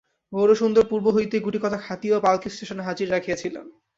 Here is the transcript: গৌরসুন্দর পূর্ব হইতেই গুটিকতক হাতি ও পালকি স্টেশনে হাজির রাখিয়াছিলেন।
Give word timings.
গৌরসুন্দর 0.33 0.85
পূর্ব 0.91 1.05
হইতেই 1.15 1.43
গুটিকতক 1.45 1.81
হাতি 1.87 2.07
ও 2.11 2.17
পালকি 2.19 2.47
স্টেশনে 2.49 2.83
হাজির 2.83 3.07
রাখিয়াছিলেন। 3.11 3.65